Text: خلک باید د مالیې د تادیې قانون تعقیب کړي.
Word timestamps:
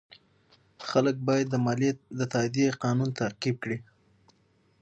خلک 0.89 1.15
باید 1.27 1.47
د 1.51 1.55
مالیې 1.65 1.91
د 2.19 2.21
تادیې 2.33 2.67
قانون 2.83 3.09
تعقیب 3.19 3.55
کړي. 3.63 3.77